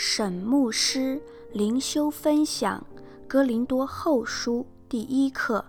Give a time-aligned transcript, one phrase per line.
[0.00, 1.20] 沈牧师
[1.52, 2.86] 灵修分享
[3.26, 5.64] 《哥林多后书》第一课，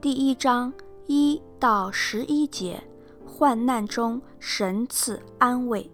[0.00, 0.72] 第一章
[1.06, 2.82] 一到十一节，
[3.26, 5.90] 患难中神赐安慰。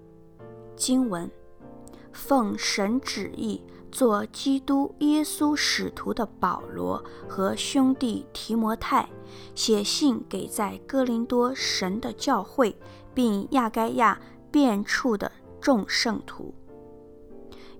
[0.76, 1.28] 经文：
[2.12, 3.60] 奉神旨意
[3.90, 9.08] 做基督耶稣使徒的保罗和兄弟提摩太，
[9.56, 12.76] 写信给在哥林多神的教会，
[13.12, 14.20] 并亚该亚
[14.52, 16.54] 遍处的众圣徒。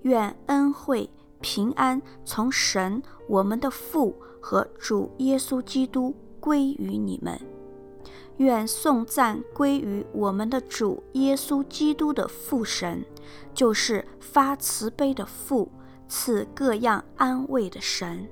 [0.03, 1.09] 愿恩惠
[1.41, 7.39] 平安从神我们的父和主耶稣基督归于你们。
[8.37, 13.05] 愿颂赞归于我们的主耶稣基督的父神，
[13.53, 15.71] 就是发慈悲的父，
[16.07, 18.27] 赐各样安慰的神。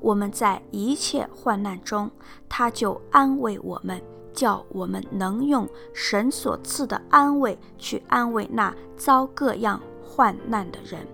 [0.00, 2.10] 我们在一切患难中，
[2.48, 4.00] 他就安慰我们，
[4.34, 11.06] 叫我们能用神所赐的安慰去安慰那遭各样患难的人，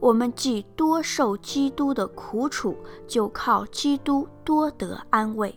[0.00, 2.74] 我们既多受基督的苦楚，
[3.06, 5.56] 就靠基督多得安慰。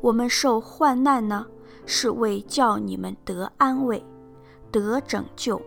[0.00, 1.46] 我们受患难呢，
[1.84, 4.04] 是为叫你们得安慰、
[4.70, 5.60] 得拯救；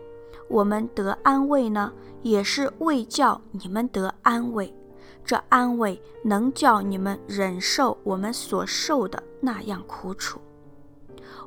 [0.48, 4.74] 我们得安慰呢，也是为叫你们得安慰。
[5.22, 10.40] 这安慰能叫你们忍受我们所受的那样苦楚。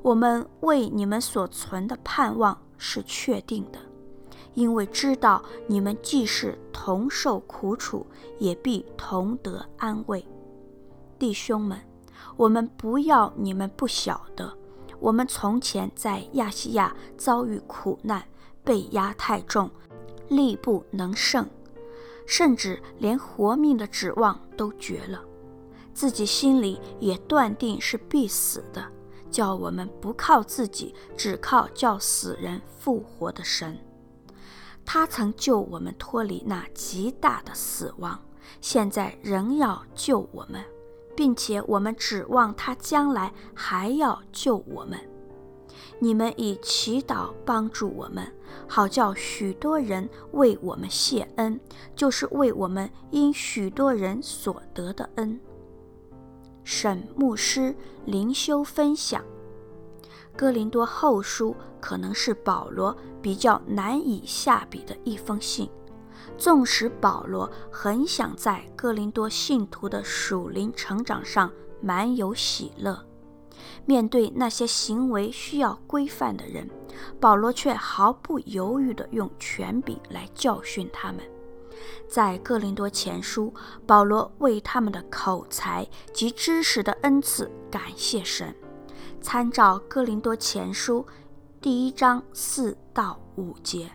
[0.01, 3.79] 我们为你们所存的盼望是确定的。
[4.53, 8.05] 因为知道你们既是同受苦楚，
[8.37, 10.25] 也必同得安慰，
[11.17, 11.79] 弟兄们，
[12.37, 14.55] 我们不要你们不晓得，
[14.99, 18.23] 我们从前在亚细亚遭遇苦难，
[18.63, 19.69] 被压太重，
[20.29, 21.49] 力不能胜，
[22.25, 25.23] 甚至连活命的指望都绝了，
[25.93, 28.85] 自己心里也断定是必死的，
[29.31, 33.77] 叫我们不靠自己，只靠叫死人复活的神。
[34.85, 38.19] 他曾救我们脱离那极大的死亡，
[38.61, 40.63] 现在仍要救我们，
[41.15, 44.99] 并且我们指望他将来还要救我们。
[45.99, 48.27] 你们以祈祷帮助我们，
[48.67, 51.59] 好叫许多人为我们谢恩，
[51.95, 55.39] 就是为我们因许多人所得的恩。
[56.63, 57.75] 沈牧师
[58.05, 59.23] 灵修分享。
[60.35, 65.69] 哥林多后书可能是保罗比较难以下笔的一封信，
[66.37, 71.51] 纵使保罗很想在哥林多信徒的属灵成长上
[71.81, 73.05] 满有喜乐，
[73.85, 76.67] 面对那些行为需要规范的人，
[77.19, 81.23] 保罗却毫不犹豫地用权柄来教训他们。
[82.07, 83.53] 在哥林多前书，
[83.85, 88.53] 保罗为他们的口才及知识的恩赐感谢神。
[89.23, 91.03] 参照哥林多前书
[91.61, 93.89] 第一章四到五节，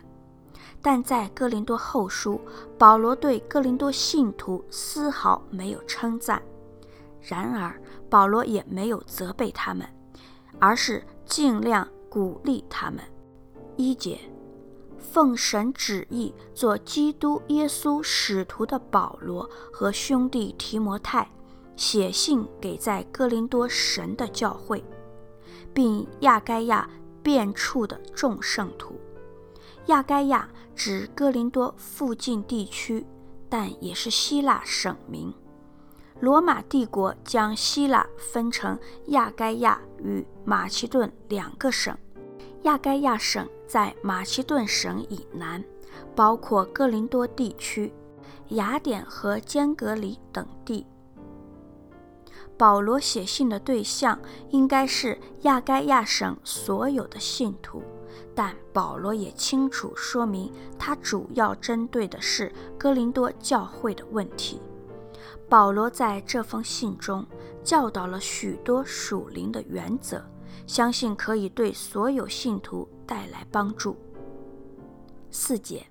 [0.81, 2.41] 但在哥林多后书，
[2.79, 6.41] 保罗对哥林多信徒丝毫没有称赞，
[7.21, 7.79] 然而
[8.09, 9.87] 保罗也没有责备他们，
[10.57, 12.99] 而是尽量鼓励他们。
[13.77, 14.19] 一节，
[14.97, 21.29] 奉神旨意做基督耶稣使徒的保罗和兄弟提摩太，
[21.75, 24.83] 写信给在哥林多神的教会。
[25.73, 26.89] 并亚该亚
[27.21, 28.99] 遍处的众圣徒，
[29.87, 33.05] 亚该亚指哥林多附近地区，
[33.49, 35.33] 但也是希腊省名。
[36.19, 38.77] 罗马帝国将希腊分成
[39.07, 41.97] 亚该亚与马其顿两个省，
[42.63, 45.63] 亚该亚省在马其顿省以南，
[46.15, 47.93] 包括哥林多地区、
[48.49, 50.85] 雅典和坚格里等地。
[52.59, 57.81] 保罗写信的对象应该是亚该亚省所有的信徒，
[58.35, 64.59] 但保罗也清楚说明，他主要针对的是哥林多教会的问题。
[65.47, 67.25] 保罗在这封信中
[67.63, 70.21] 教导了许多属灵的原则，
[70.67, 73.95] 相信可以对所有信徒带来帮助。
[75.31, 75.87] 四节。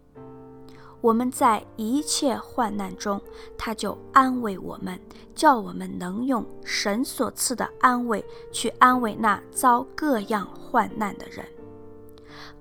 [1.01, 3.21] 我们在一切患难中，
[3.57, 4.99] 他就安慰我们，
[5.35, 11.47] 叫我们能用神所赐的安慰去安慰那遭各样患难的人。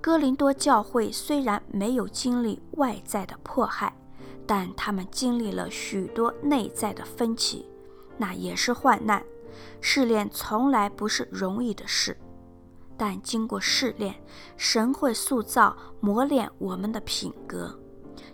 [0.00, 3.92] 哥林多教会虽然没有经历外在的迫害，
[4.46, 7.68] 但他们经历了许多内在的分歧，
[8.16, 9.22] 那也是患难。
[9.80, 12.16] 试炼从来不是容易的事，
[12.96, 14.14] 但经过试炼，
[14.56, 17.76] 神会塑造、磨练我们的品格。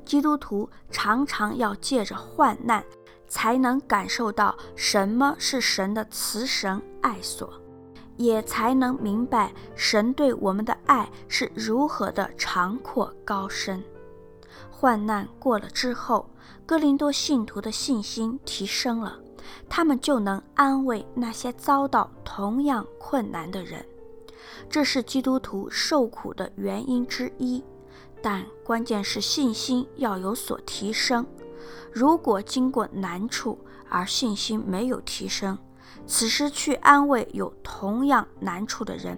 [0.04, 2.84] 基督徒常常要借着患难，
[3.26, 7.52] 才能感受到什么是神的慈神爱所，
[8.16, 13.82] 也才能明白神对我们的爱是如何的长阔高深。
[14.70, 16.28] 患难过了之后，
[16.66, 19.18] 哥林多信徒的信心提升了，
[19.68, 23.84] 他们就能安慰那些遭到同样困难的人。
[24.68, 27.62] 这是基督徒受苦的原因之一，
[28.22, 31.26] 但关键是信心要有所提升。
[31.92, 33.58] 如果经过难处
[33.88, 35.58] 而信心没有提升，
[36.06, 39.16] 此时去安慰有同样难处的人，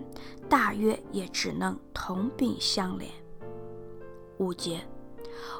[0.48, 3.06] 大约也只能同病相怜。
[4.38, 4.86] 五节，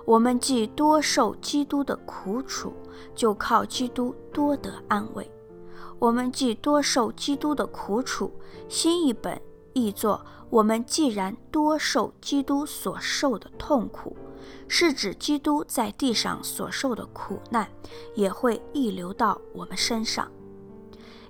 [0.05, 2.73] 我们既多受基督的苦楚，
[3.15, 5.31] 就靠基督多得安慰。
[5.99, 8.31] 我们既多受基督的苦楚，
[8.69, 9.41] 新一本
[9.77, 14.17] 译作：我们既然多受基督所受的痛苦，
[14.67, 17.69] 是指基督在地上所受的苦难，
[18.15, 20.33] 也会溢流到我们身上。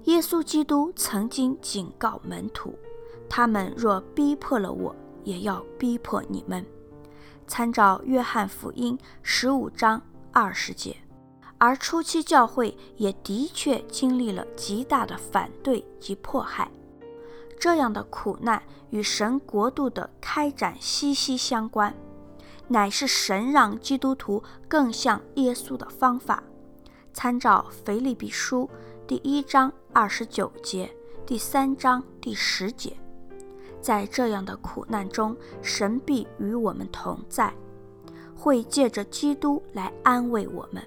[0.04, 2.78] 耶稣基督曾经警告门徒
[3.28, 4.94] ：“他们若逼迫了我，
[5.24, 6.64] 也要逼迫你们。”
[7.48, 10.00] 参照约翰福音十五章
[10.30, 10.96] 二十节。
[11.58, 16.70] 而初期教会也的确经历了极大的反对及迫害，
[17.58, 21.94] 这样的苦难与神国度的开展息息相关，
[22.68, 26.42] 乃是神让基督徒更像耶稣的方法。
[27.12, 28.68] 参照腓立比书
[29.06, 29.72] 第一章。
[29.92, 30.94] 二十九节，
[31.24, 32.94] 第三章第十节，
[33.80, 37.50] 在这样的苦难中，神必与我们同在，
[38.36, 40.86] 会借着基督来安慰我们。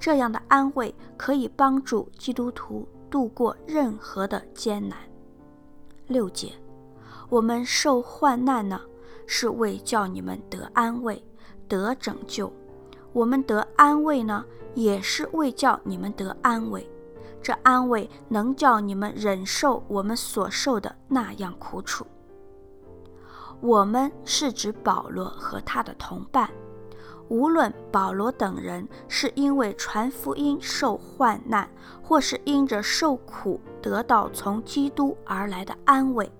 [0.00, 4.96] 这样的安慰可以帮助基督徒度过任何的艰难。
[6.06, 6.52] 六节，
[7.28, 8.80] 我们受患难呢，
[9.26, 11.24] 是为叫你们得安慰、
[11.68, 12.50] 得拯救；
[13.12, 14.44] 我们得安慰呢，
[14.74, 16.88] 也是为叫你们得安慰。
[17.42, 22.04] 这安慰能叫你们忍受我们所受的那样苦楚。
[23.60, 26.50] 我们是指保罗和他的同伴，
[27.28, 31.68] 无论保罗等人是因为传福音受患难，
[32.02, 36.30] 或是因着受苦得到从基督而来的安慰，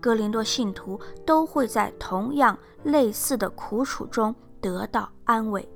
[0.00, 5.66] 哥林多信徒都会在同样类似的苦楚中得到安慰，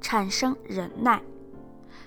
[0.00, 1.22] 产生忍耐。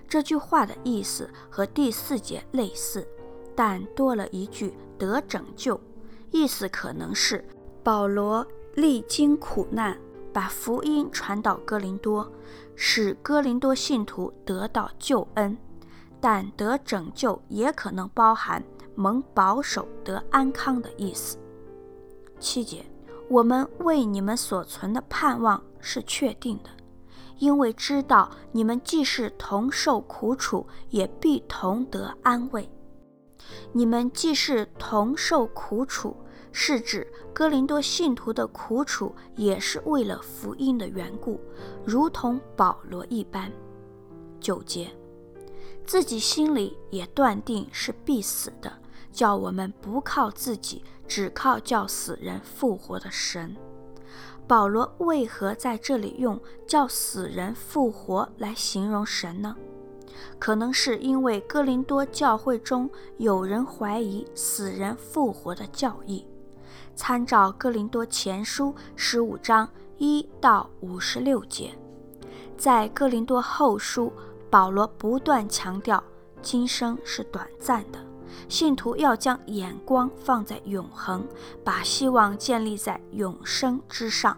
[0.07, 3.07] 这句话的意思和第四节类似，
[3.55, 5.79] 但多了一句“得拯救”，
[6.31, 7.45] 意思可能是
[7.83, 8.45] 保罗
[8.75, 9.97] 历经苦难，
[10.33, 12.31] 把福音传到哥林多，
[12.75, 15.57] 使哥林多信徒得到救恩。
[16.19, 18.63] 但“得拯救”也可能包含
[18.93, 21.37] 蒙保守、得安康的意思。
[22.39, 22.85] 七节，
[23.27, 26.69] 我们为你们所存的盼望是确定的。
[27.39, 32.69] 因为知道你们既是同受苦楚，也必同得安慰。
[33.71, 36.15] 你们既是同受苦楚，
[36.51, 41.39] 是指哥林多信徒的苦楚也是为了福音的缘故，
[41.85, 43.51] 如同保罗一般。
[44.39, 44.89] 九节，
[45.85, 48.71] 自己心里也断定是必死的，
[49.11, 53.55] 叫我们不靠自己，只靠叫死人复活的神。
[54.47, 56.37] 保罗为何在这里用
[56.67, 59.55] 叫死人复活来形容神呢？
[60.37, 66.25] 可能是因为哥林多教会中有人怀疑死人复活的教义。
[66.95, 69.67] 参照哥林多前书十五章
[69.97, 71.73] 一到五十六节，
[72.57, 74.11] 在哥林多后书，
[74.49, 76.03] 保罗不断强调
[76.41, 77.99] 今生是短暂的。
[78.47, 81.27] 信徒要将眼光放在永恒，
[81.63, 84.37] 把希望建立在永生之上。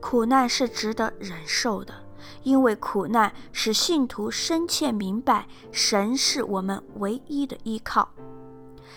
[0.00, 1.94] 苦难是值得忍受的，
[2.42, 8.08] 因为苦难使信徒深切明白神是我们唯一的依靠。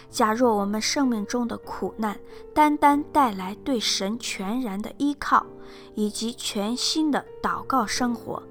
[0.09, 2.19] 假若我们生命中的苦难
[2.53, 5.45] 单单带来对神全然的依靠，
[5.93, 8.41] 以及全新的祷告生活，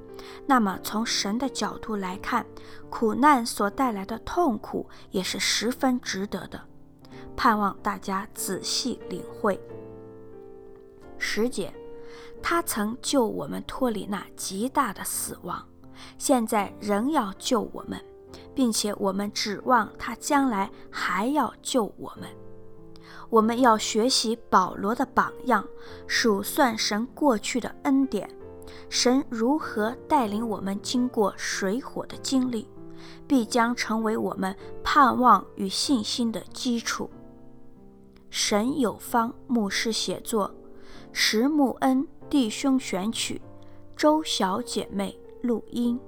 [0.46, 2.44] 那么，从神的角度来看，
[2.90, 6.60] 苦难所带来的痛苦也是十分值得的。
[7.36, 9.60] 盼望大家仔细领会。
[11.18, 11.72] 十节，
[12.42, 15.66] 他曾救我们脱离那极大的死亡，
[16.18, 17.98] 现在仍要救我们，
[18.54, 22.28] 并且我们指望他将来还要救我们。
[23.30, 25.66] 我们要学习保罗的榜样，
[26.06, 28.28] 数算神过去的恩典。
[28.88, 32.68] 神如何带领我们经过水火的经历，
[33.26, 37.10] 必将成为我们盼望与信心的基础。
[38.30, 40.52] 神有方牧师写作，
[41.12, 43.40] 石木恩弟兄选曲，
[43.96, 45.98] 周小姐妹录音。